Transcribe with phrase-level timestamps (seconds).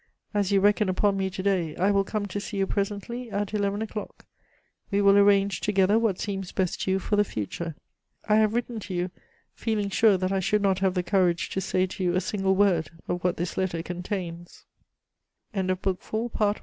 [0.33, 3.53] As you reckon upon me to day, I will come to see you presently, at
[3.53, 4.25] eleven o'clock.
[4.89, 7.75] We will arrange together what seems best to you for the future.
[8.27, 9.11] I have written to you,
[9.53, 12.55] feeling sure that I should not have the courage to say to you a single
[12.55, 13.47] word of what th